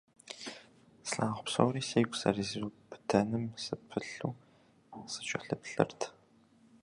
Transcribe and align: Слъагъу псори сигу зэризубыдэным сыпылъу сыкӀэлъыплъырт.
Слъагъу 1.09 1.43
псори 1.45 1.81
сигу 1.89 2.17
зэризубыдэным 2.21 3.45
сыпылъу 3.63 4.33
сыкӀэлъыплъырт. 5.11 6.01